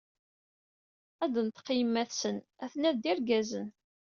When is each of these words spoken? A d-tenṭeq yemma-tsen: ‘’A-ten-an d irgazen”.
A 1.23 1.25
d-tenṭeq 1.27 1.67
yemma-tsen: 1.77 2.37
‘’A-ten-an 2.63 2.95
d 3.01 3.03
irgazen”. 3.11 3.67